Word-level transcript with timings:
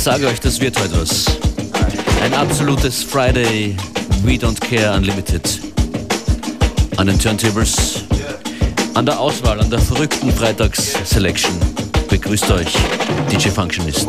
Ich 0.00 0.04
sage 0.04 0.26
euch, 0.28 0.40
das 0.40 0.60
wird 0.62 0.80
heute 0.80 1.02
was. 1.02 1.26
Ein 2.22 2.32
absolutes 2.32 3.02
Friday 3.02 3.76
We 4.24 4.32
Don't 4.32 4.58
Care 4.58 4.96
Unlimited. 4.96 5.42
An 6.96 7.06
den 7.06 7.18
Turntables, 7.18 8.04
an 8.94 9.04
der 9.04 9.20
Auswahl, 9.20 9.60
an 9.60 9.68
der 9.68 9.78
verrückten 9.78 10.32
Freitags-Selection. 10.32 11.52
Begrüßt 12.08 12.50
euch 12.50 12.72
DJ 13.30 13.50
Functionist. 13.50 14.06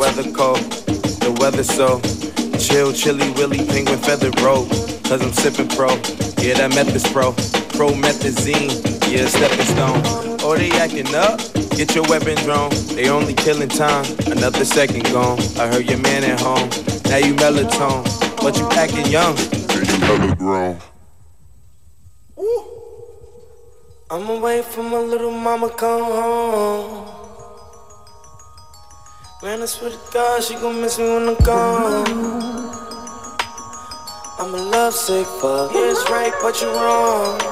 Chill, 2.58 2.92
chilly, 2.92 3.34
willy, 3.36 3.58
penguin 3.64 3.98
feather 3.98 4.30
robe. 4.40 4.70
Cause 5.02 5.20
I'm 5.20 5.32
sipping 5.32 5.68
pro, 5.68 5.88
yeah, 6.40 6.54
that 6.54 6.72
meth 6.74 7.12
pro. 7.12 7.32
Promethazine, 7.76 8.70
yeah, 9.10 9.26
stepping 9.26 9.66
stone. 9.66 10.31
Oh, 10.44 10.56
they 10.56 10.70
acting 10.72 11.14
up? 11.14 11.38
Get 11.76 11.94
your 11.94 12.04
weapons 12.08 12.42
drawn. 12.42 12.70
They 12.96 13.08
only 13.08 13.32
killing 13.32 13.68
time. 13.68 14.04
Another 14.26 14.64
second 14.64 15.04
gone. 15.04 15.38
I 15.56 15.68
heard 15.68 15.88
your 15.88 15.98
man 15.98 16.24
at 16.24 16.40
home. 16.40 16.68
Now 17.06 17.18
you 17.18 17.34
melatonin, 17.34 18.04
but 18.42 18.58
you 18.58 18.68
acting 18.72 19.06
young. 19.06 19.36
you 19.38 20.04
hella 20.04 20.34
grown. 20.36 20.78
I'm 24.10 24.28
away 24.28 24.62
from 24.62 24.90
my 24.90 24.98
little 24.98 25.30
mama 25.30 25.70
come 25.70 26.02
home. 26.02 27.06
Man, 29.42 29.62
I 29.62 29.66
swear 29.66 29.90
to 29.90 29.98
God, 30.12 30.42
she 30.42 30.54
gon' 30.54 30.80
miss 30.80 30.98
me 30.98 31.04
when 31.04 31.28
I'm 31.28 31.36
gone. 31.36 32.06
I'm 34.38 34.54
a 34.54 34.58
lovesick 34.58 35.26
fuck. 35.40 35.72
Yeah, 35.72 35.90
it's 35.90 36.10
right, 36.10 36.32
but 36.42 36.60
you're 36.60 36.74
wrong. 36.74 37.51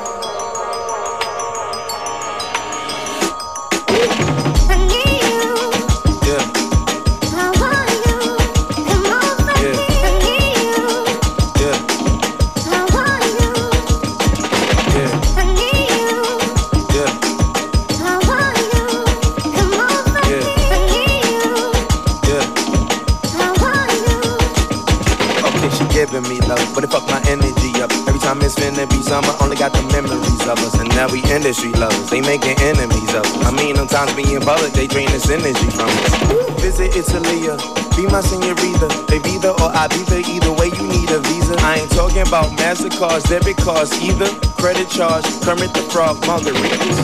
Now 31.00 31.08
we 31.08 31.24
industry 31.32 31.72
lovers, 31.80 32.10
they 32.10 32.20
making 32.20 32.60
enemies 32.60 33.14
of 33.16 33.24
us. 33.24 33.46
I 33.48 33.50
mean, 33.56 33.74
sometimes 33.74 34.12
being 34.12 34.38
public, 34.42 34.74
they 34.74 34.86
drain 34.86 35.08
this 35.08 35.30
energy 35.30 35.72
from 35.72 35.88
us. 35.88 36.60
Visit 36.60 36.92
Italy, 36.92 37.48
uh, 37.48 37.56
be 37.96 38.04
my 38.04 38.20
senorita. 38.20 38.84
They 39.08 39.16
be 39.16 39.40
the 39.40 39.56
or 39.64 39.72
I 39.72 39.88
be 39.88 40.04
the, 40.04 40.20
either 40.20 40.52
way 40.52 40.68
you 40.68 40.84
need 40.84 41.08
a 41.08 41.20
visa. 41.24 41.56
I 41.64 41.80
ain't 41.80 41.90
talking 41.92 42.20
about 42.20 42.52
MasterCards, 42.60 43.32
debit 43.32 43.56
cards 43.56 43.96
either. 43.96 44.28
Credit 44.60 44.90
charge, 44.92 45.24
Kermit 45.40 45.72
the 45.72 45.80
Frog, 45.88 46.20
margaritas. 46.28 47.00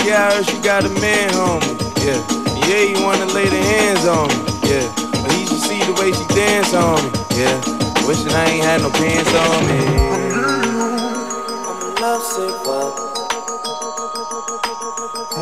Yeah, 0.00 0.32
I 0.32 0.40
heard 0.40 0.48
you 0.48 0.62
got 0.64 0.88
a 0.88 0.92
man, 0.96 1.28
homie. 1.36 1.76
Yeah, 2.00 2.24
yeah, 2.64 2.88
you 2.88 3.04
wanna 3.04 3.26
lay 3.36 3.52
the 3.52 3.60
hands 3.60 4.08
on 4.08 4.32
me. 4.32 4.40
Yeah, 4.64 4.88
but 5.20 5.28
he 5.36 5.44
should 5.44 5.60
see 5.60 5.84
the 5.84 5.92
way 6.00 6.08
she 6.08 6.24
dance 6.32 6.72
on 6.72 7.04
me. 7.04 7.12
Yeah, 7.36 7.52
wishing 8.08 8.32
I 8.32 8.48
ain't 8.48 8.64
had 8.64 8.80
no 8.80 8.88
pants 8.88 9.28
on 9.34 9.60
me 9.68 10.23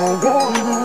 I'm 0.05 0.19
a 0.19 0.82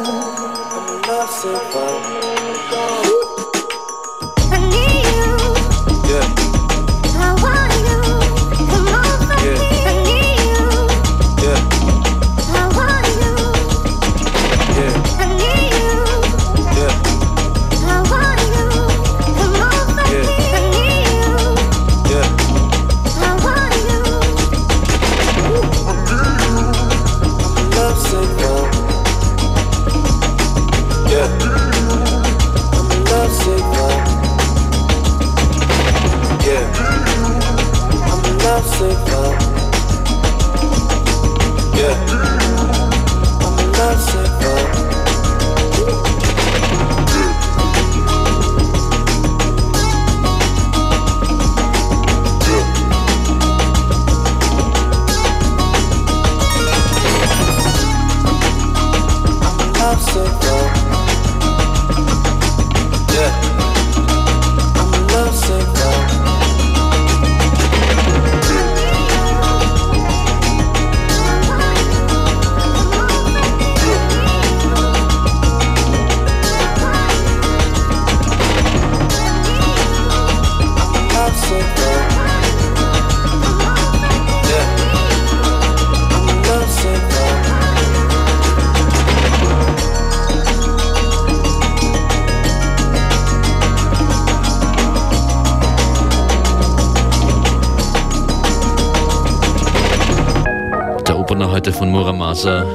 Muramasa. 101.85 102.65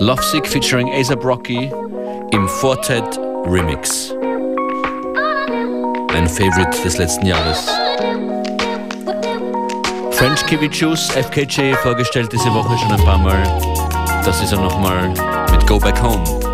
Lovesick 0.00 0.46
featuring 0.46 0.88
ASAP 0.92 1.24
Rocky 1.24 1.70
im 2.32 2.48
Fortet 2.48 3.18
Remix. 3.46 4.14
Ein 6.14 6.28
Favorite 6.28 6.82
des 6.82 6.98
letzten 6.98 7.26
Jahres. 7.26 7.66
French 10.12 10.44
Kiwi 10.46 10.68
Juice, 10.68 11.10
FKJ, 11.10 11.74
vorgestellt 11.74 12.32
diese 12.32 12.52
Woche 12.52 12.76
schon 12.78 12.92
ein 12.92 13.04
paar 13.04 13.18
Mal. 13.18 13.42
Das 14.24 14.42
ist 14.42 14.52
er 14.52 14.60
nochmal 14.60 15.08
mit 15.50 15.66
Go 15.66 15.78
Back 15.78 16.02
Home. 16.02 16.47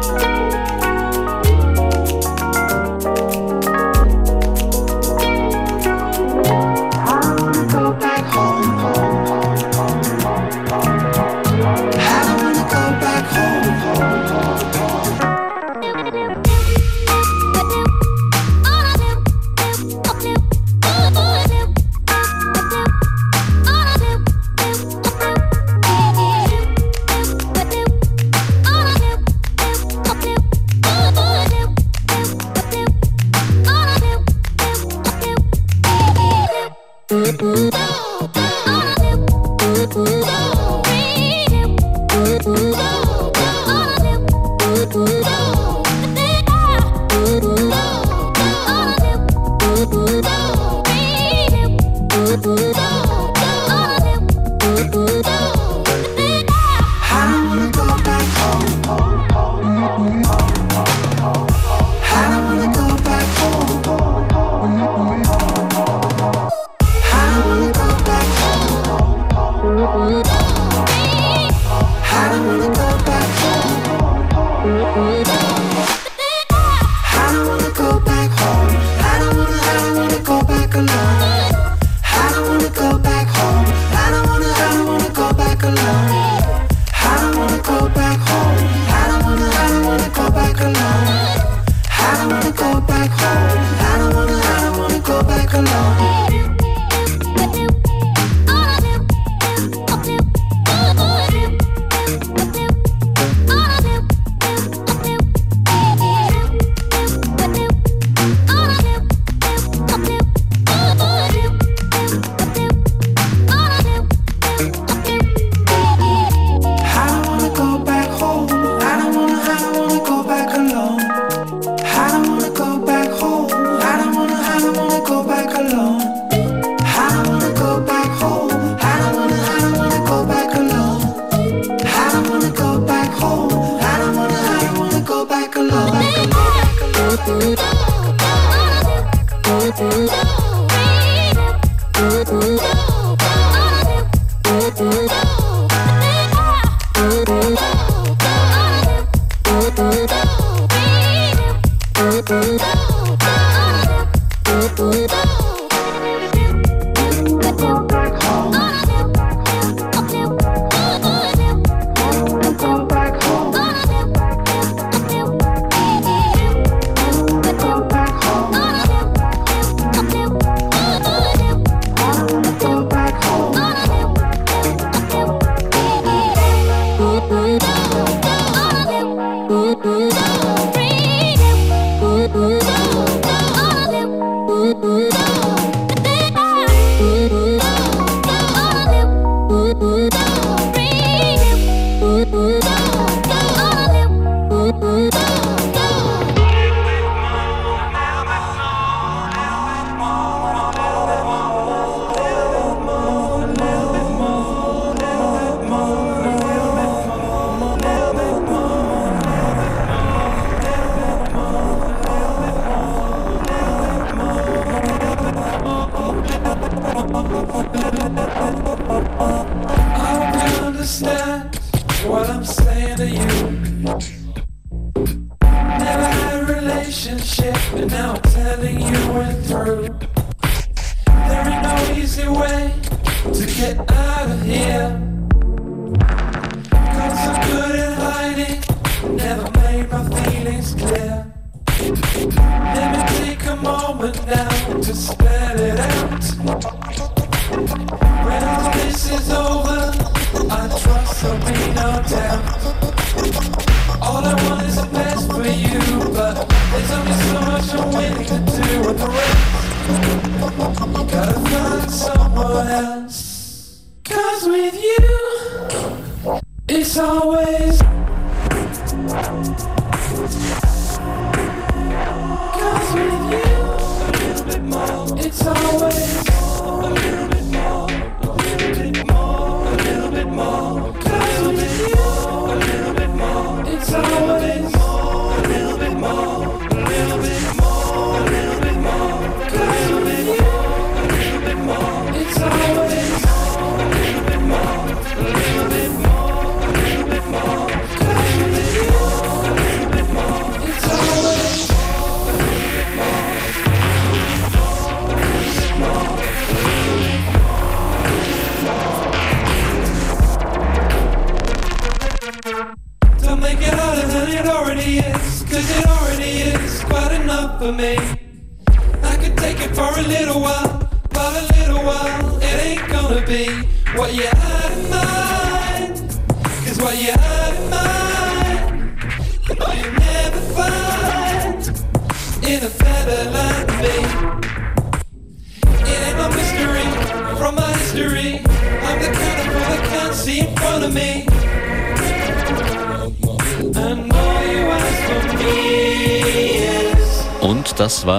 Das 275.84 276.43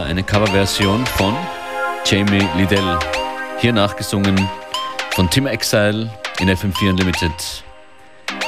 eine 0.05 0.23
Coverversion 0.23 1.05
von 1.05 1.35
Jamie 2.05 2.47
Liddell. 2.55 2.99
Hier 3.59 3.73
nachgesungen 3.73 4.49
von 5.11 5.29
Tim 5.29 5.47
Exile 5.47 6.09
in 6.39 6.49
FM4 6.49 6.91
Unlimited, 6.91 7.63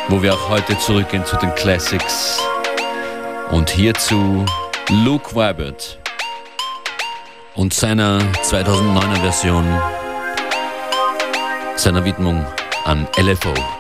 wo 0.10 0.22
wir 0.22 0.34
auch 0.34 0.50
heute 0.50 0.78
zurückgehen 0.80 1.26
zu 1.26 1.36
den 1.38 1.54
Classics. 1.56 2.40
Und 3.52 3.70
hierzu 3.70 4.46
Luke 4.90 5.36
Wybert 5.36 6.00
und 7.56 7.74
seiner 7.74 8.20
2009er 8.44 9.22
Version, 9.22 9.66
seiner 11.76 12.06
Widmung 12.06 12.46
an 12.86 13.08
LFO. 13.18 13.77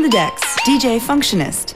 On 0.00 0.04
the 0.04 0.08
decks, 0.08 0.56
DJ 0.60 0.98
Functionist. 0.98 1.69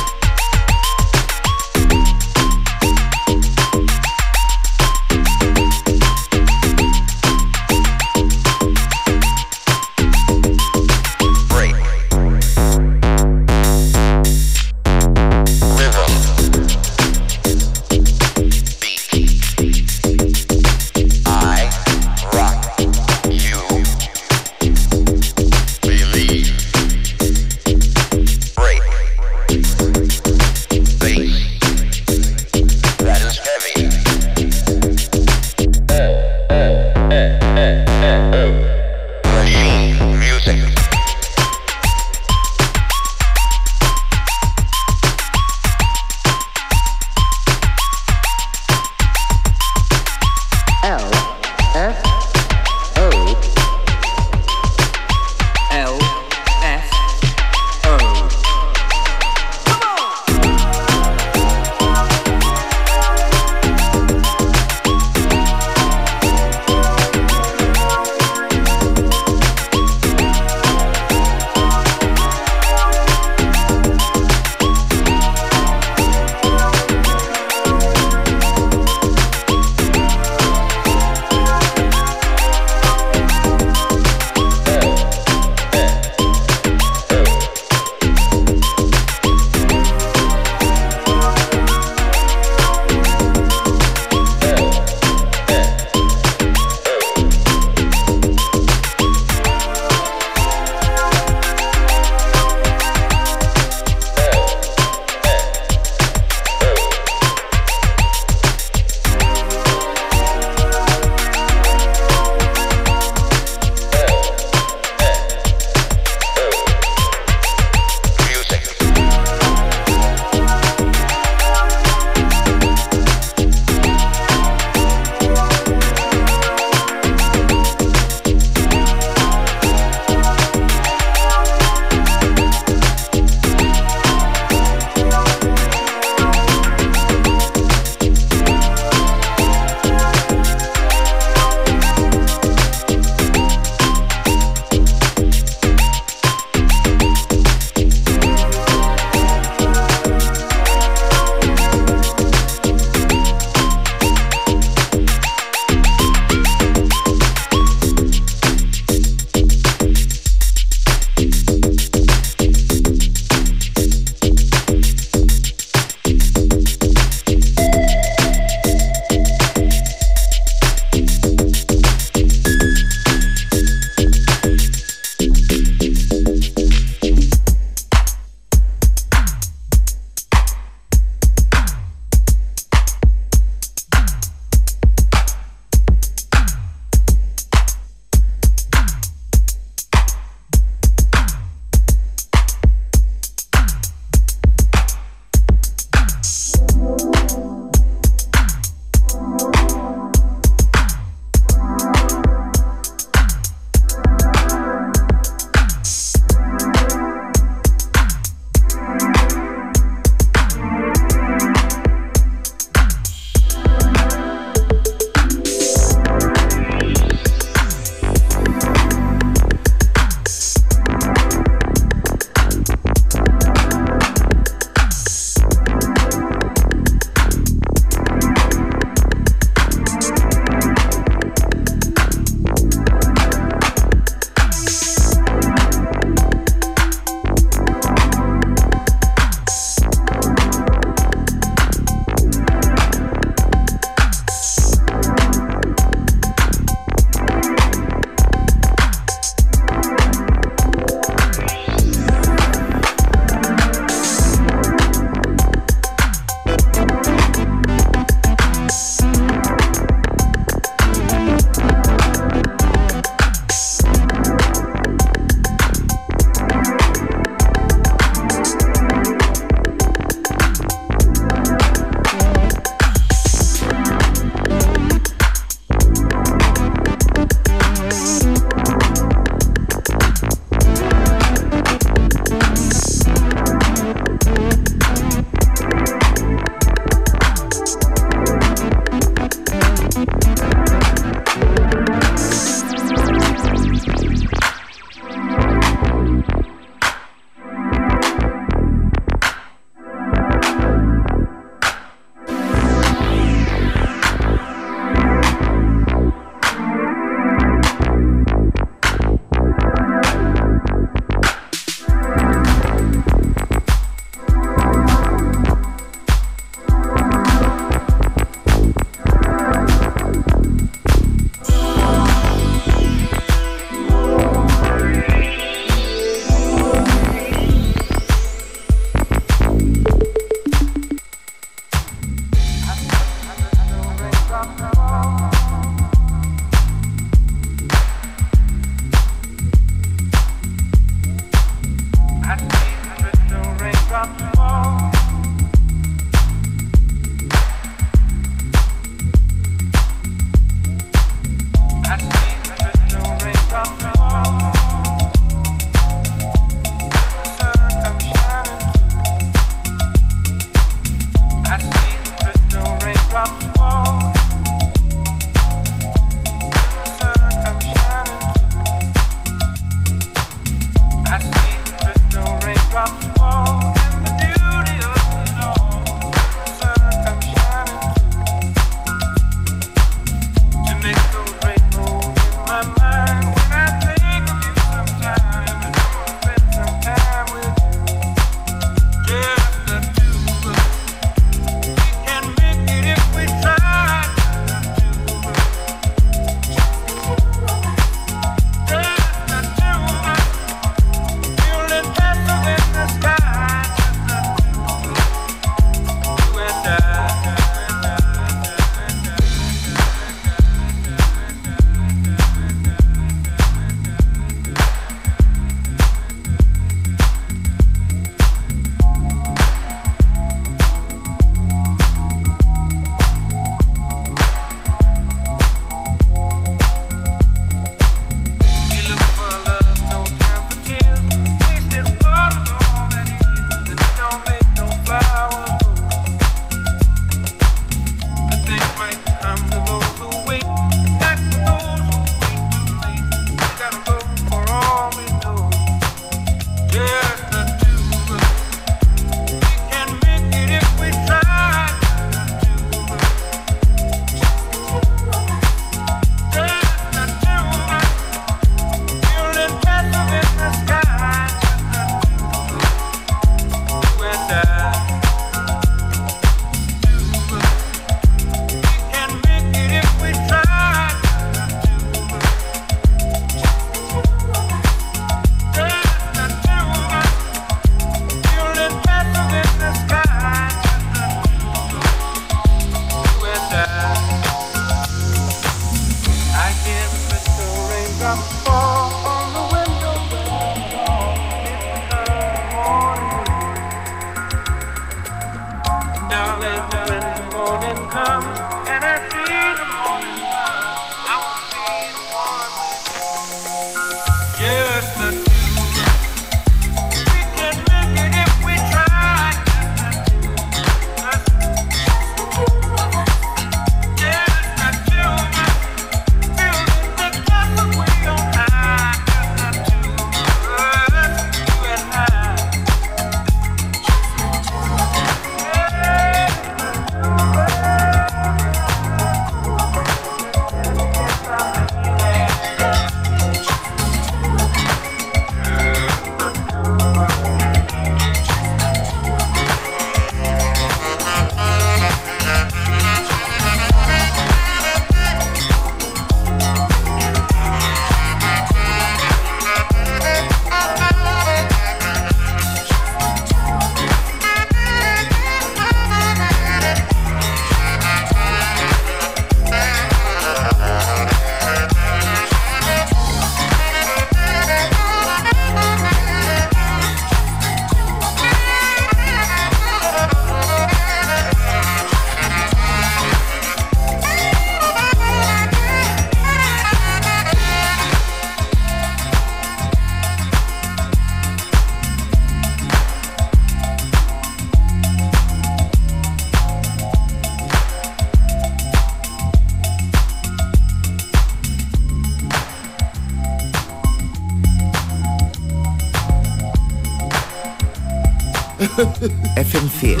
FM4. 598.80 600.00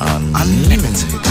An, 0.00 0.34
An 0.36 1.21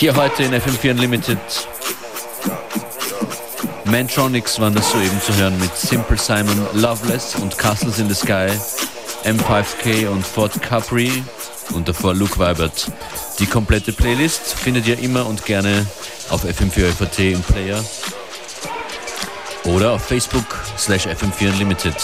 Hier 0.00 0.16
heute 0.16 0.44
in 0.44 0.54
FM4 0.54 0.92
Unlimited. 0.92 1.38
Mantronics 3.84 4.58
waren 4.58 4.74
das 4.74 4.90
soeben 4.90 5.20
zu 5.20 5.36
hören 5.36 5.58
mit 5.60 5.76
Simple 5.76 6.16
Simon, 6.16 6.58
Loveless 6.72 7.34
und 7.34 7.58
Castles 7.58 7.98
in 7.98 8.08
the 8.08 8.14
Sky, 8.14 8.48
M5K 9.24 10.08
und 10.08 10.26
Fort 10.26 10.62
Capri 10.62 11.22
und 11.74 11.86
davor 11.86 12.14
Luke 12.14 12.38
Weibert. 12.38 12.90
Die 13.40 13.44
komplette 13.44 13.92
Playlist 13.92 14.54
findet 14.54 14.86
ihr 14.86 14.98
immer 14.98 15.26
und 15.26 15.44
gerne 15.44 15.86
auf 16.30 16.46
FM4FAT 16.46 17.32
im 17.32 17.42
Player 17.42 17.84
oder 19.64 19.92
auf 19.92 20.06
Facebook 20.06 20.46
slash 20.78 21.06
FM4 21.08 21.50
Unlimited. 21.50 21.96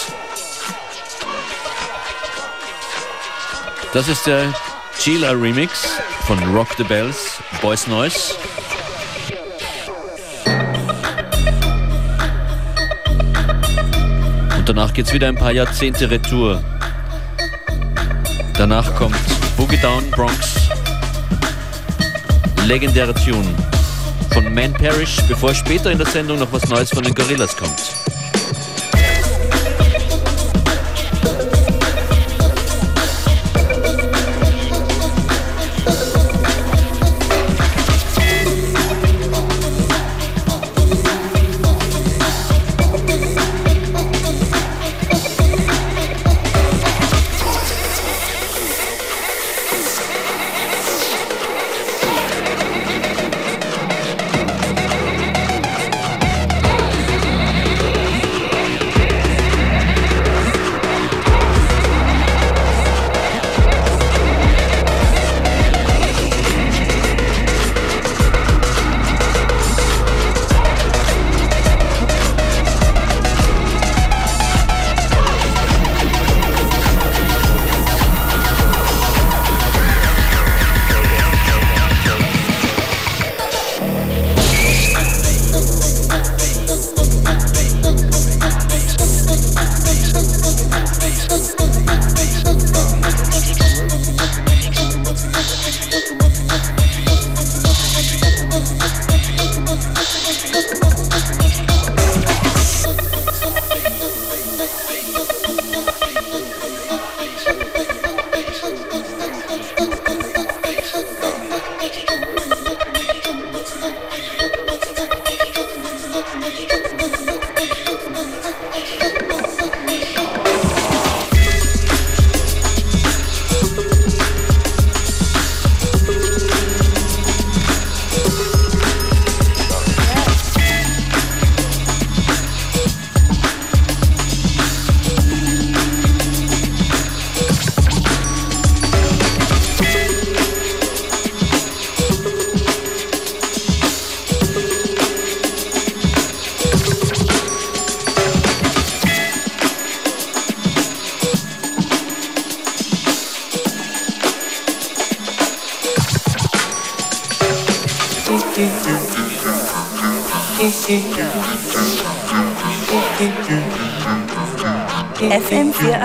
Das 3.94 4.06
ist 4.08 4.26
der 4.26 4.52
Chila 4.98 5.30
Remix 5.32 5.98
von 6.26 6.38
Rock 6.54 6.68
the 6.76 6.84
Bells, 6.84 7.38
Boys 7.60 7.86
Noise. 7.86 8.34
Und 14.56 14.68
danach 14.68 14.92
geht's 14.92 15.12
wieder 15.12 15.28
ein 15.28 15.36
paar 15.36 15.52
Jahrzehnte 15.52 16.10
Retour. 16.10 16.62
Danach 18.58 18.94
kommt 18.96 19.16
Boogie 19.56 19.78
Down 19.78 20.10
Bronx, 20.10 20.56
legendärer 22.66 23.14
Tune 23.14 23.54
von 24.32 24.52
Man 24.54 24.72
Parish, 24.72 25.18
bevor 25.28 25.54
später 25.54 25.90
in 25.90 25.98
der 25.98 26.06
Sendung 26.06 26.38
noch 26.38 26.52
was 26.52 26.68
Neues 26.68 26.90
von 26.90 27.02
den 27.02 27.14
Gorillas 27.14 27.56
kommt. 27.56 28.05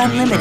Unlimited. 0.03 0.40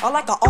I 0.00 0.08
like 0.10 0.28
a 0.28 0.47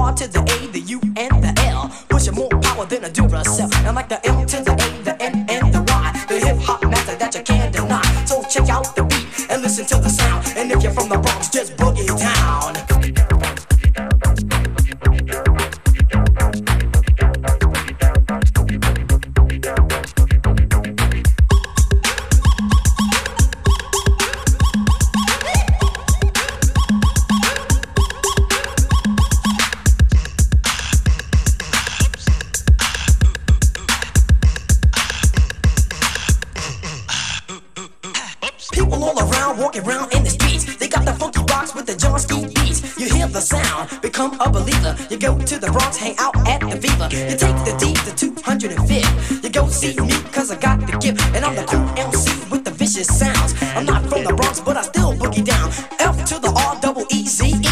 Become 44.01 44.41
a 44.41 44.51
believer. 44.51 44.97
You 45.11 45.19
go 45.19 45.39
to 45.39 45.59
the 45.59 45.71
Bronx, 45.71 45.97
hang 45.97 46.17
out 46.19 46.37
at 46.47 46.61
the 46.61 46.77
Viva. 46.77 47.09
You 47.13 47.37
take 47.37 47.59
the 47.65 47.77
D 47.79 47.95
to 47.95 48.15
205. 48.15 49.45
You 49.45 49.51
go 49.51 49.69
see 49.69 49.95
me, 50.01 50.13
cause 50.33 50.51
I 50.51 50.57
got 50.57 50.81
the 50.81 50.97
gift. 50.99 51.21
And 51.35 51.45
I'm 51.45 51.55
the 51.55 51.65
cool 51.65 51.89
MC 51.97 52.31
with 52.51 52.65
the 52.65 52.71
vicious 52.71 53.09
sounds. 53.09 53.55
I'm 53.77 53.87
not 53.87 54.03
from 54.07 54.25
the 54.25 54.35
Bronx, 54.35 54.61
but 54.61 54.77
I 54.77 54.83
still 54.83 55.13
boogie 55.15 55.45
down. 55.45 55.69
F 55.99 56.25
to 56.27 56.39
the 56.39 56.51
R 56.51 56.81
double 56.81 57.07
E 57.11 57.27
Z 57.27 57.47
E. 57.47 57.68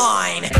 line. 0.00 0.59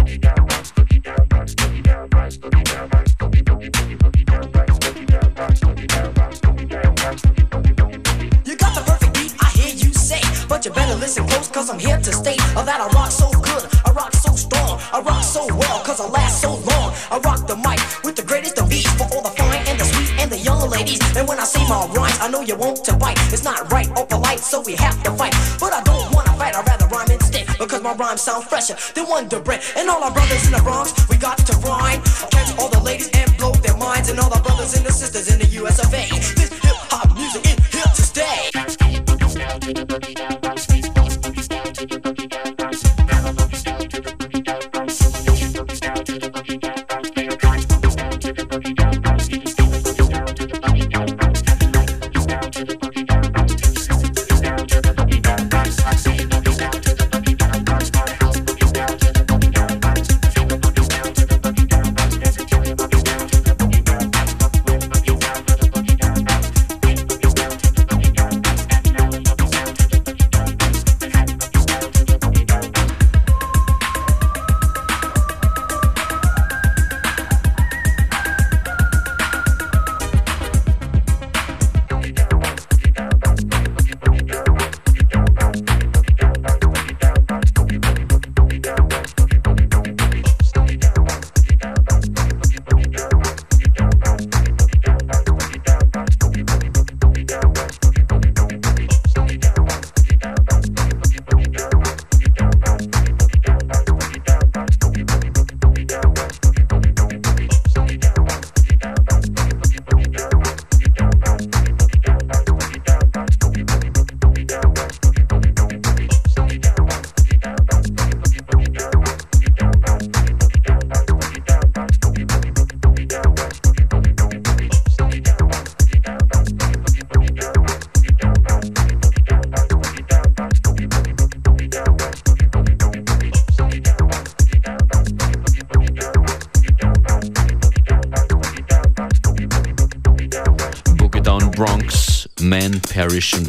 rhymes 28.00 28.22
sound 28.22 28.44
fresher 28.44 28.76
than 28.94 29.06
Wonder 29.08 29.38
Bread. 29.40 29.62
And 29.76 29.88
all 29.90 30.02
our 30.02 30.10
brothers 30.10 30.46
in 30.46 30.52
the 30.52 30.62
Bronx 30.62 30.92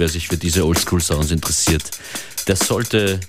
wer 0.02 0.10
sich 0.10 0.28
für 0.28 0.38
diese 0.38 0.66
Oldschool-Sounds 0.66 1.30
interessiert, 1.30 1.84
der 2.48 2.56
sollte 2.56 3.20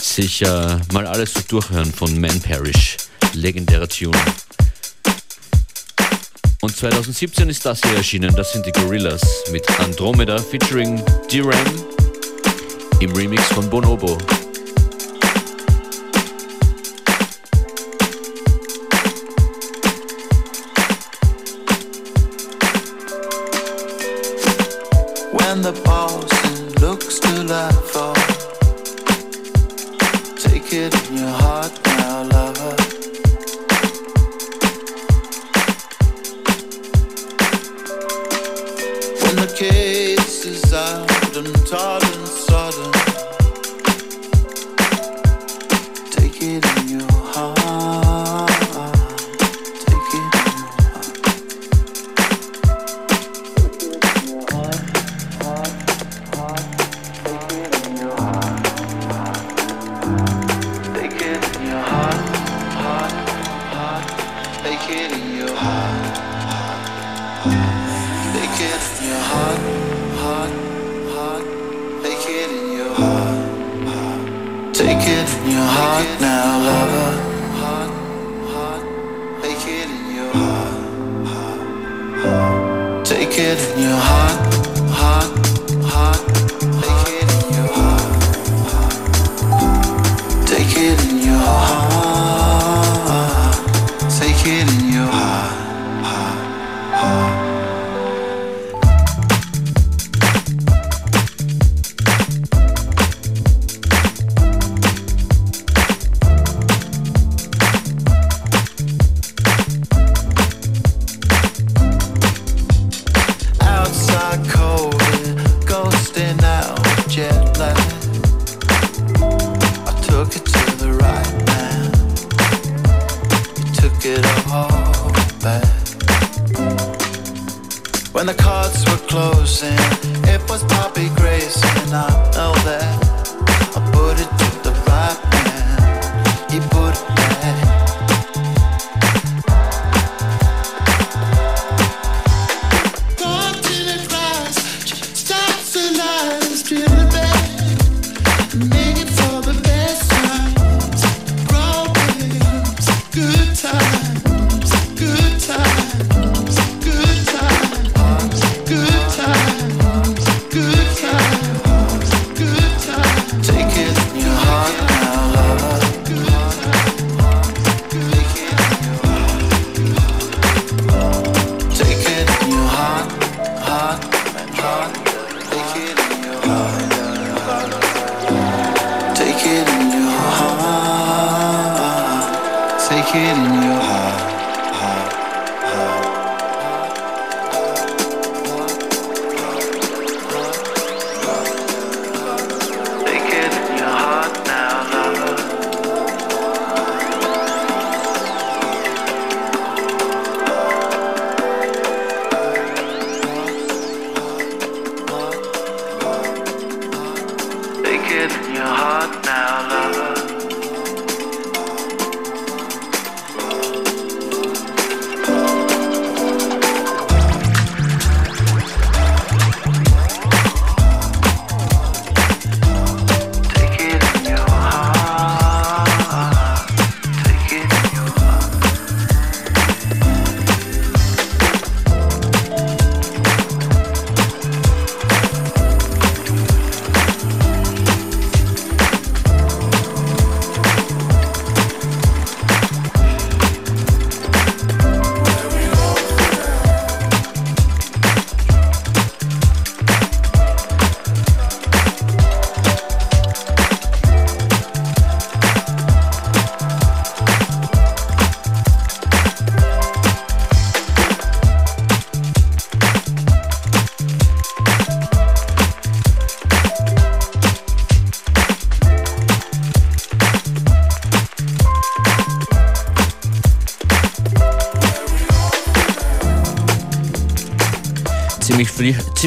sich 0.00 0.40
äh, 0.40 0.78
mal 0.94 1.06
alles 1.06 1.34
so 1.34 1.40
durchhören 1.46 1.92
von 1.92 2.18
Man 2.18 2.40
Parish, 2.40 2.96
legendärer 3.34 3.86
Tune. 3.86 4.18
Und 6.62 6.74
2017 6.74 7.50
ist 7.50 7.66
das 7.66 7.82
hier 7.82 7.96
erschienen, 7.98 8.34
das 8.34 8.54
sind 8.54 8.64
die 8.64 8.72
Gorillas 8.72 9.20
mit 9.52 9.68
Andromeda 9.78 10.38
featuring 10.38 11.04
D-Ram 11.30 11.84
im 13.00 13.12
Remix 13.12 13.44
von 13.48 13.68
Bonobo. 13.68 14.16
risks 27.10 27.26
to 27.26 27.42
life 27.42 27.96
all. 27.96 28.14
Take 30.36 30.72
it. 30.72 31.09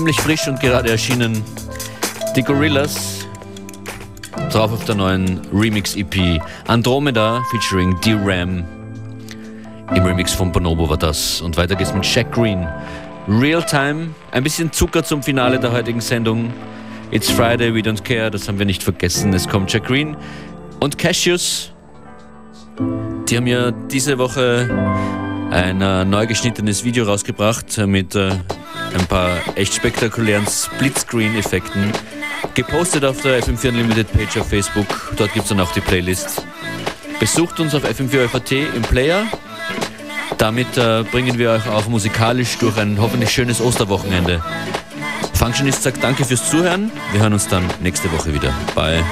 Ziemlich 0.04 0.20
frisch 0.20 0.50
und 0.50 0.60
gerade 0.60 0.90
erschienen. 0.90 1.42
Die 2.36 2.44
Gorillas. 2.44 3.26
Drauf 4.52 4.74
auf 4.74 4.84
der 4.84 4.96
neuen 4.96 5.40
Remix-EP 5.54 6.42
Andromeda 6.68 7.42
featuring 7.50 7.98
D-Ram. 8.02 8.66
Im 9.96 10.04
Remix 10.04 10.34
von 10.34 10.52
Bonobo 10.52 10.90
war 10.90 10.98
das. 10.98 11.40
Und 11.40 11.56
weiter 11.56 11.76
geht's 11.76 11.94
mit 11.94 12.04
Jack 12.06 12.34
Green. 12.34 12.68
Real 13.30 13.64
Time. 13.64 14.10
Ein 14.32 14.44
bisschen 14.44 14.74
Zucker 14.74 15.06
zum 15.06 15.24
Finale 15.24 15.58
der 15.58 15.72
heutigen 15.72 16.02
Sendung. 16.02 16.52
It's 17.12 17.32
Friday, 17.32 17.74
we 17.74 17.80
don't 17.80 18.04
care. 18.04 18.30
Das 18.30 18.50
haben 18.50 18.60
wir 18.60 18.66
nicht 18.66 18.84
vergessen. 18.84 19.34
Es 19.34 19.48
kommt 19.48 19.72
Jack 19.72 19.86
Green. 19.86 20.18
Und 20.82 20.98
Cashews. 20.98 21.72
Die 23.30 23.38
haben 23.38 23.48
ja 23.48 23.72
diese 23.72 24.18
Woche 24.18 24.68
ein 25.50 25.80
äh, 25.80 26.04
neu 26.04 26.28
geschnittenes 26.28 26.84
Video 26.84 27.06
rausgebracht 27.06 27.78
mit 27.88 28.16
äh, 28.16 28.32
ein 28.96 29.06
paar 29.08 29.38
echt 29.56 29.74
spektakulären 29.74 30.46
Splitscreen-Effekten. 30.48 31.92
Gepostet 32.54 33.06
auf 33.06 33.22
der 33.22 33.42
FM4 33.44 33.70
Unlimited 33.70 34.12
Page 34.12 34.38
auf 34.38 34.50
Facebook. 34.50 35.14
Dort 35.18 35.34
gibt 35.34 35.46
es 35.46 35.50
dann 35.50 35.60
auch 35.60 35.72
die 35.72 35.82
Playlist. 35.82 36.46
Besucht 37.20 37.60
uns 37.60 37.74
auf 37.74 37.84
FM4 37.84 38.74
im 38.76 38.82
Player. 38.84 39.26
Damit 40.38 40.78
äh, 40.78 41.04
bringen 41.04 41.38
wir 41.38 41.52
euch 41.52 41.68
auch 41.68 41.88
musikalisch 41.88 42.58
durch 42.58 42.78
ein 42.78 43.00
hoffentlich 43.00 43.32
schönes 43.32 43.62
Osterwochenende. 43.62 44.44
Functionist 45.34 45.84
sagt 45.84 46.04
danke 46.04 46.26
fürs 46.26 46.50
Zuhören. 46.50 46.92
Wir 47.12 47.22
hören 47.22 47.34
uns 47.34 47.48
dann 47.48 47.64
nächste 47.82 48.12
Woche 48.12 48.34
wieder. 48.34 48.54
Bye. 48.76 49.04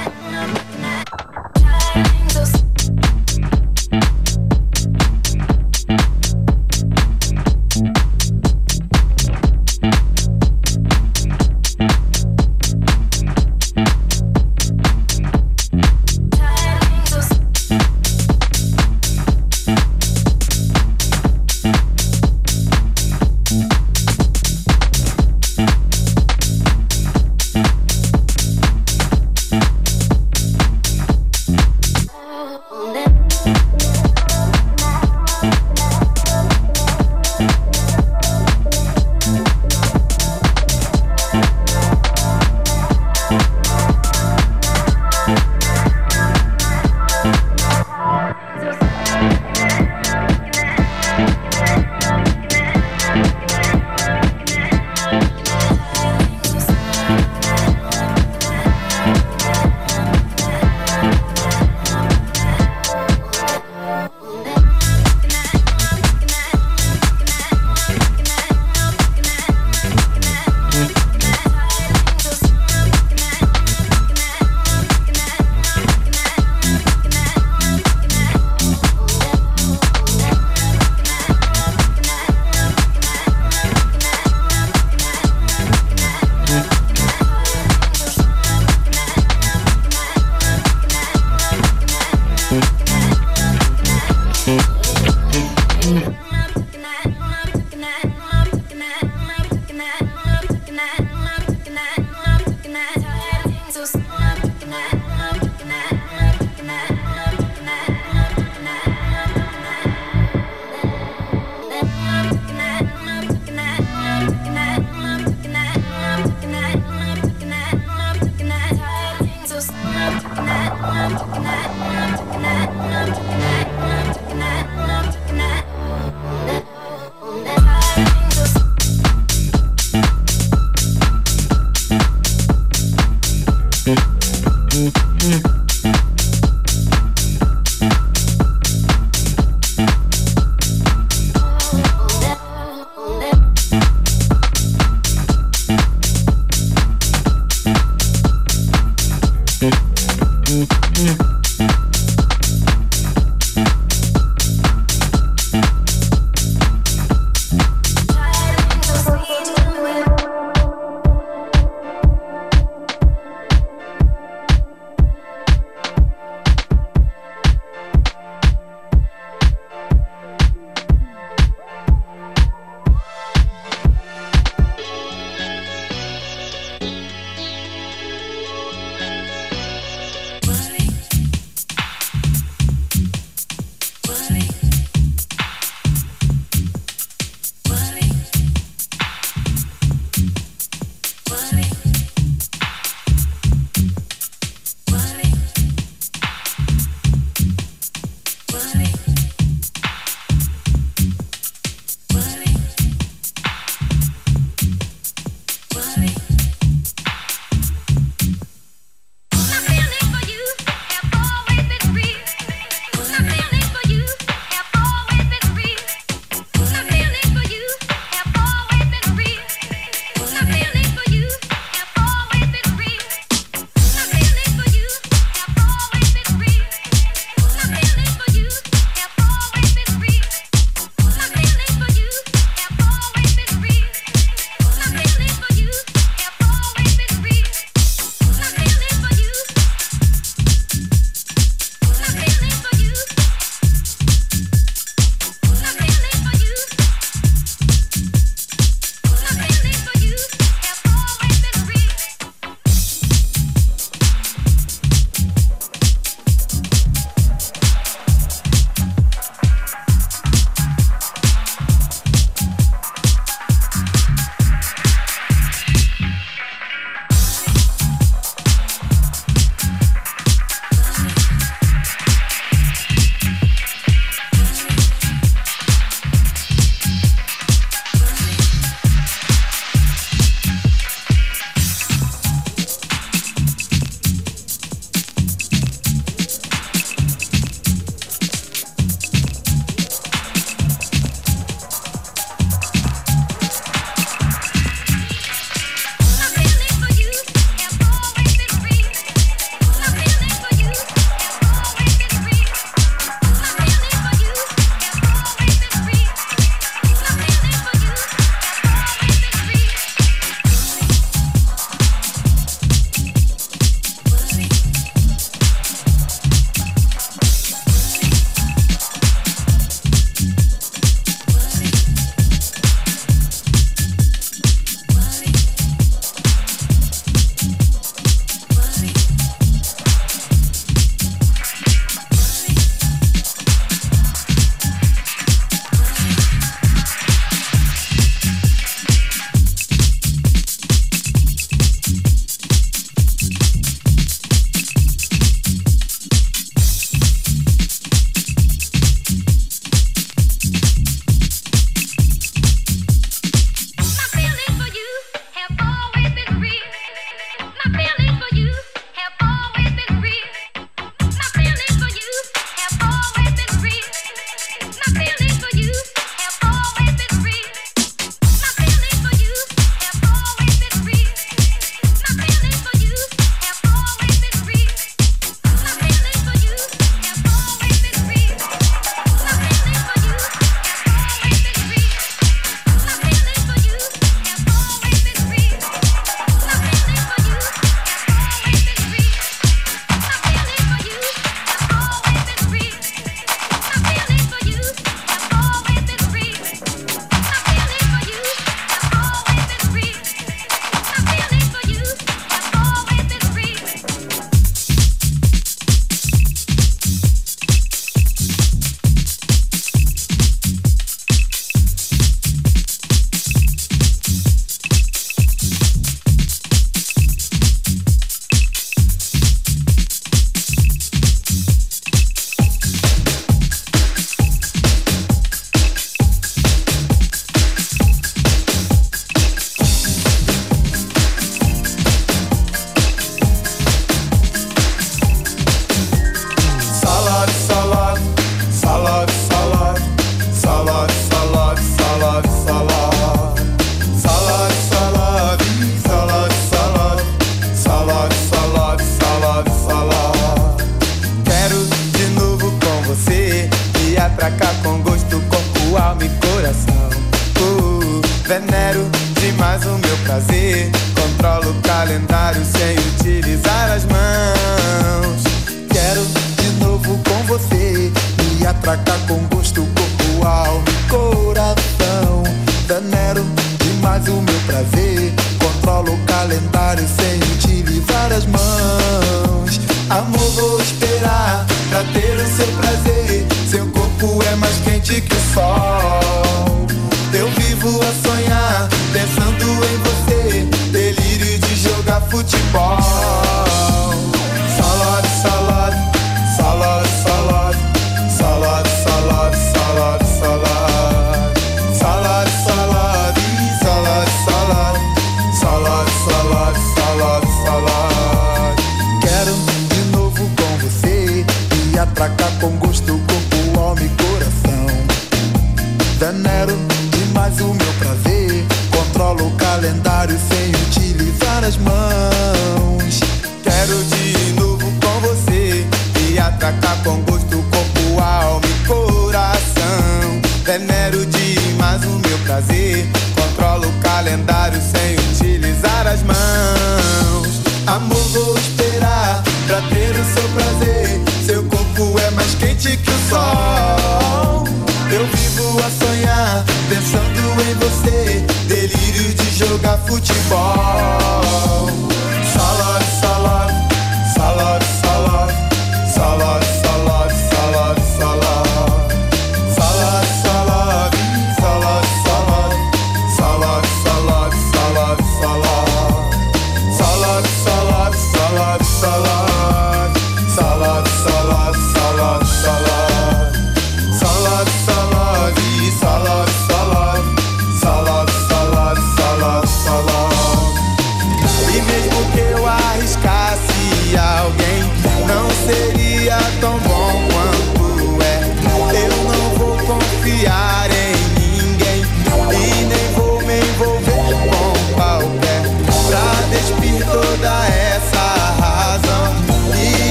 Jogar 549.52 549.76
futebol. 549.86 551.21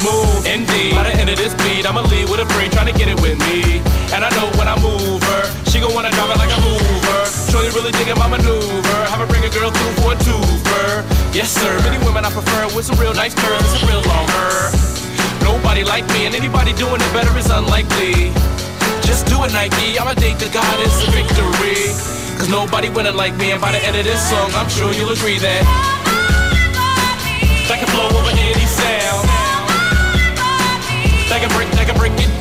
Smooth, 0.00 0.46
indeed. 0.46 0.94
By 0.96 1.04
the 1.04 1.14
end 1.20 1.28
of 1.28 1.36
this 1.36 1.54
beat, 1.60 1.84
I'ma 1.84 2.02
leave 2.08 2.30
with 2.30 2.40
a 2.40 2.48
friend 2.54 2.72
trying 2.72 2.88
to 2.88 2.96
get 2.96 3.08
it 3.08 3.18
with 3.20 3.38
me. 3.48 3.84
And 4.14 4.24
I 4.24 4.30
know 4.36 4.48
when 4.56 4.68
I 4.68 4.76
move 4.80 5.20
her, 5.20 5.42
she 5.68 5.80
gon' 5.80 5.92
wanna 5.94 6.10
drive 6.16 6.30
it 6.32 6.38
like 6.40 6.52
a 6.52 6.60
mover. 6.64 7.20
Shorty 7.50 7.68
really 7.76 7.92
digging 7.92 8.18
my 8.18 8.28
maneuver. 8.28 8.98
Have 9.12 9.20
her 9.20 9.28
bring 9.28 9.44
a 9.44 9.52
girl 9.52 9.70
through 9.70 9.94
for 10.00 10.12
a 10.12 10.18
twofer. 10.24 11.04
Yes, 11.36 11.52
sir. 11.52 11.72
Many 11.84 11.98
women 12.04 12.24
I 12.24 12.30
prefer 12.30 12.68
with 12.74 12.84
some 12.88 12.98
real 12.98 13.14
nice 13.14 13.34
curves 13.34 13.68
some 13.72 13.88
real 13.88 14.02
long 14.08 14.26
hair. 14.36 14.72
Nobody 15.44 15.84
like 15.84 16.06
me, 16.14 16.26
and 16.26 16.34
anybody 16.34 16.72
doing 16.72 17.00
it 17.00 17.12
better 17.12 17.32
is 17.36 17.50
unlikely. 17.50 18.32
Just 19.02 19.26
do 19.26 19.36
it, 19.44 19.52
Nike. 19.52 19.98
I'ma 19.98 20.14
date 20.14 20.38
the 20.38 20.48
goddess 20.48 20.96
of 21.04 21.12
victory. 21.12 21.92
Cause 22.38 22.48
nobody 22.48 22.88
winning 22.88 23.16
like 23.16 23.34
me, 23.36 23.52
and 23.52 23.60
by 23.60 23.72
the 23.72 23.82
end 23.84 23.96
of 23.96 24.04
this 24.04 24.20
song, 24.30 24.50
I'm 24.54 24.68
sure 24.68 24.92
you'll 24.92 25.12
agree 25.12 25.38
that 25.38 25.62
that 27.68 27.78
can 27.78 27.88
flow 27.88 28.08
over 28.08 28.30
any 28.30 28.66
sound. 28.66 29.21
That 31.82 31.90
can 31.90 31.98
break, 31.98 32.31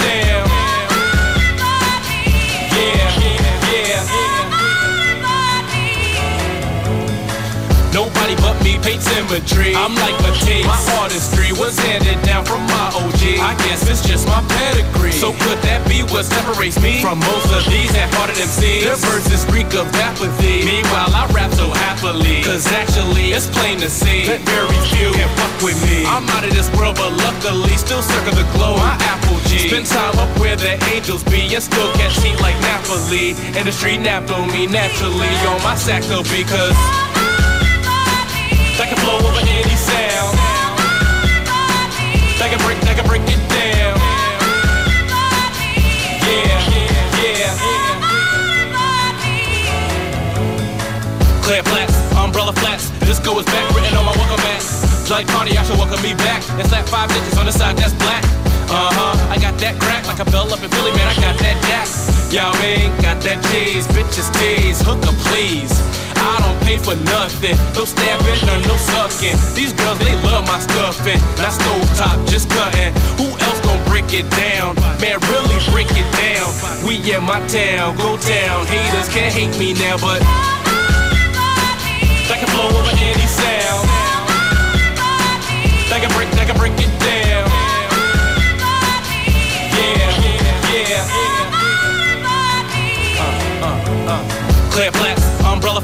Paints 8.81 9.05
symmetry. 9.05 9.75
I'm 9.75 9.93
like 10.01 10.17
Matisse. 10.25 10.65
My 10.65 10.81
artistry 10.97 11.53
was 11.53 11.77
handed 11.77 12.17
down 12.25 12.45
from 12.45 12.65
my 12.65 12.89
OG. 12.97 13.37
I 13.37 13.53
guess 13.69 13.85
it's 13.85 14.01
just 14.01 14.25
my 14.27 14.41
pedigree. 14.57 15.13
So 15.13 15.33
could 15.45 15.61
that 15.61 15.85
be 15.87 16.01
what 16.09 16.25
separates 16.25 16.81
me 16.81 17.01
from 17.01 17.19
most 17.19 17.53
of 17.53 17.61
these 17.69 17.93
half-hearted 17.93 18.41
MCs? 18.41 18.83
Their 18.89 18.97
verses 18.97 19.45
reek 19.53 19.69
of 19.77 19.85
apathy. 20.01 20.65
Meanwhile, 20.65 21.13
I 21.13 21.29
rap 21.29 21.53
so 21.53 21.69
happily. 21.69 22.41
Cause 22.41 22.65
actually, 22.73 23.37
it's 23.37 23.45
plain 23.53 23.77
to 23.85 23.89
see 23.89 24.25
that 24.25 24.41
very 24.49 24.77
few 24.89 25.13
can 25.13 25.29
fuck 25.37 25.53
with 25.61 25.77
me. 25.85 26.01
I'm 26.09 26.25
out 26.33 26.43
of 26.43 26.53
this 26.57 26.69
world, 26.73 26.97
but 26.97 27.13
luckily, 27.13 27.77
still 27.77 28.01
circle 28.01 28.33
the 28.33 28.49
glow. 28.57 28.81
My 28.81 28.97
Apple 29.13 29.37
G. 29.45 29.69
Spend 29.69 29.85
time 29.85 30.17
up 30.17 30.31
where 30.41 30.55
the 30.57 30.81
angels 30.89 31.23
be 31.23 31.53
and 31.53 31.61
still 31.61 31.93
catch 31.93 32.17
heat 32.17 32.41
like 32.41 32.57
Napoli. 32.65 33.37
Industry 33.53 34.01
napped 34.01 34.33
on 34.33 34.49
me 34.49 34.65
naturally 34.65 35.29
on 35.45 35.61
my 35.61 35.77
sack 35.77 36.01
though 36.09 36.25
because 36.33 36.73
that 38.91 38.99
can 38.99 39.07
blow 39.07 39.23
over 39.23 39.39
any 39.39 39.75
sound. 39.79 40.35
That 42.39 42.51
can 42.51 42.59
break, 42.67 42.75
that 42.83 42.99
can 42.99 43.07
break 43.07 43.23
it 43.23 43.39
down. 43.47 43.95
Yeah, 46.27 46.59
yeah. 46.75 46.91
yeah. 47.23 47.55
Clear 51.39 51.63
flats, 51.63 51.95
umbrella 52.19 52.51
flats. 52.53 52.91
Disco 53.07 53.39
is 53.39 53.45
back, 53.45 53.63
written 53.71 53.95
on 53.95 54.03
my 54.05 54.11
welcome 54.11 54.43
mat. 54.43 54.59
Like 55.09 55.27
party, 55.27 55.57
I 55.57 55.63
should 55.63 55.77
welcome 55.77 56.01
me 56.03 56.13
back. 56.15 56.43
And 56.59 56.67
slap 56.67 56.87
five 56.87 57.07
digits 57.09 57.37
on 57.37 57.45
the 57.45 57.51
side 57.51 57.77
that's 57.77 57.93
black. 57.95 58.23
Uh 58.71 58.91
huh. 58.91 59.31
I 59.31 59.37
got 59.39 59.57
that 59.59 59.79
crack 59.79 60.07
like 60.07 60.19
a 60.19 60.25
bell 60.31 60.51
up 60.51 60.63
in 60.63 60.69
Philly, 60.69 60.91
man. 60.91 61.07
I 61.07 61.15
got 61.15 61.39
that 61.39 61.59
dash. 61.67 62.11
Y'all 62.31 62.55
ain't 62.63 62.95
got 63.01 63.19
that 63.23 63.43
cheese, 63.51 63.87
bitches 63.87 64.31
tease, 64.39 64.79
hooker 64.83 65.11
please. 65.27 65.75
I 66.21 66.37
don't 66.45 66.59
pay 66.61 66.77
for 66.77 66.95
nothing, 67.09 67.57
no 67.73 67.83
stabbing 67.85 68.45
or 68.45 68.59
no 68.69 68.75
sucking. 68.77 69.35
These 69.57 69.73
girls, 69.73 69.97
they 69.99 70.15
love 70.21 70.45
my 70.45 70.59
stuffing. 70.61 71.19
Not 71.41 71.53
stove 71.53 71.89
top, 71.97 72.17
just 72.29 72.49
cutting. 72.49 72.93
Who 73.17 73.33
else 73.33 73.59
gon' 73.65 73.81
break 73.89 74.13
it 74.13 74.29
down? 74.37 74.75
Man, 75.01 75.17
really 75.33 75.57
break 75.73 75.89
it 75.91 76.09
down. 76.13 76.49
We 76.85 77.01
in 77.01 77.23
my 77.25 77.41
town, 77.47 77.97
go 77.97 78.17
down. 78.17 78.65
Haters 78.67 79.09
can't 79.09 79.33
hate 79.33 79.57
me 79.57 79.73
now, 79.73 79.97
but 79.97 80.21
I 82.29 82.37
can 82.37 82.49
blow 82.53 82.69
over 82.69 82.93
any 83.01 83.27
sound. 83.27 83.89
I 85.91 85.99
can 85.99 86.11
break, 86.15 86.29
I 86.39 86.45
can 86.45 86.57
break 86.57 86.73
it 86.77 86.93
down. 87.01 87.20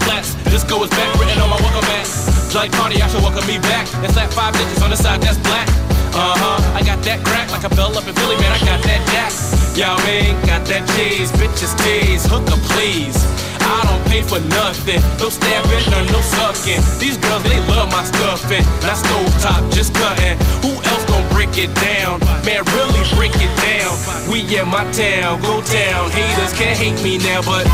This 0.07 0.63
goes 0.63 0.89
back, 0.89 1.13
written 1.19 1.37
on 1.43 1.49
my 1.51 1.59
welcome 1.59 1.83
mat. 1.83 2.07
Like 2.55 2.71
Cardi, 2.71 3.01
I 3.01 3.07
should 3.11 3.21
welcome 3.21 3.45
me 3.45 3.59
back. 3.59 3.85
And 4.01 4.11
slap 4.11 4.31
five 4.31 4.53
digits 4.55 4.81
on 4.81 4.89
the 4.89 4.95
side, 4.95 5.19
that's 5.21 5.37
black. 5.43 5.67
Uh 6.15 6.33
huh, 6.33 6.57
I 6.73 6.81
got 6.81 7.03
that 7.03 7.21
crack 7.27 7.51
like 7.51 7.67
a 7.67 7.69
bell 7.75 7.91
up 7.91 8.07
in 8.07 8.15
Philly, 8.15 8.39
man. 8.39 8.51
I 8.55 8.59
got 8.63 8.81
that 8.87 9.03
jack. 9.11 9.29
Y'all 9.77 9.99
ain't 10.09 10.39
got 10.47 10.65
that 10.71 10.81
cheese, 10.95 11.29
bitches 11.37 11.75
tease, 11.83 12.25
hooker 12.25 12.57
please. 12.73 13.19
I 13.61 13.83
don't 13.85 14.01
pay 14.09 14.23
for 14.23 14.39
nothing, 14.49 15.03
no 15.19 15.29
stabbing 15.29 15.85
or 15.93 16.03
no 16.09 16.23
sucking. 16.23 16.81
These 16.97 17.19
girls, 17.21 17.43
they 17.43 17.59
love 17.67 17.91
my 17.91 18.01
stuffing. 18.01 18.65
Not 18.81 18.97
stove 18.97 19.29
top, 19.43 19.61
just 19.69 19.93
cutting. 19.93 20.39
Who 20.63 20.73
else 20.87 21.03
gon' 21.05 21.27
break 21.35 21.53
it 21.59 21.69
down? 21.83 22.23
Man, 22.47 22.63
really 22.79 23.03
break 23.13 23.35
it 23.35 23.53
down. 23.61 23.93
We 24.31 24.41
in 24.55 24.71
my 24.71 24.87
town, 24.95 25.43
go 25.43 25.61
down. 25.67 26.09
Haters 26.09 26.55
can't 26.55 26.79
hate 26.79 26.97
me 27.03 27.19
now, 27.19 27.43
but 27.43 27.67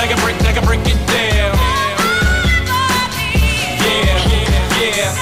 I 0.00 0.06
can 0.06 0.18
break, 0.24 0.36
I 0.42 0.52
can 0.52 0.64
break 0.64 0.80
it 0.80 0.96
down. 1.06 1.52
Yeah, 3.84 4.16
yeah. 4.80 5.12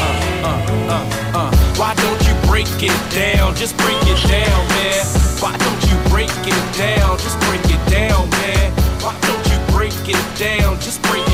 Uh, 0.00 0.12
uh, 0.42 0.58
uh, 0.90 1.38
uh. 1.38 1.50
Why 1.76 1.94
don't 1.94 2.22
you 2.26 2.34
break 2.48 2.66
it 2.82 2.94
down? 3.10 3.54
Just 3.54 3.76
break 3.78 4.02
it 4.02 4.20
down, 4.28 4.68
man. 4.68 5.06
Why 5.40 5.56
don't 5.56 5.82
you 5.88 5.96
break 6.10 6.30
it 6.44 6.76
down? 6.76 7.18
Just 7.18 7.38
break 7.40 7.64
it 7.70 7.90
down, 7.90 8.28
man. 8.30 8.72
Why 9.02 9.14
don't 9.22 9.46
you 9.50 9.58
break 9.72 9.94
it 10.08 10.38
down? 10.38 10.80
Just 10.80 11.00
break 11.02 11.24